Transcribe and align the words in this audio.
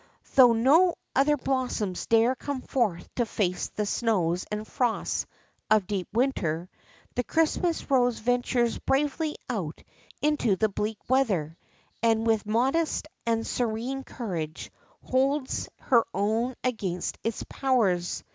Though 0.33 0.53
no 0.53 0.95
other 1.15 1.37
blossoms 1.37 2.07
dare 2.07 2.33
come 2.33 2.63
forth 2.63 3.07
to 3.17 3.25
face 3.27 3.67
the 3.69 3.85
snows 3.85 4.47
and 4.51 4.67
frosts 4.67 5.27
of 5.69 5.85
deep 5.85 6.07
winter, 6.11 6.71
the 7.13 7.23
Christmas 7.23 7.91
Rose 7.91 8.17
ventures 8.17 8.79
bravely 8.79 9.35
out 9.47 9.83
into 10.19 10.55
the 10.55 10.69
bleak 10.69 10.97
weather, 11.07 11.55
and 12.01 12.25
with 12.25 12.47
modest 12.47 13.07
and 13.27 13.45
serene 13.45 14.03
courage 14.03 14.71
holds 15.03 15.69
her 15.81 16.03
own 16.15 16.55
against 16.63 17.19
its 17.23 17.43
powers. 17.43 18.23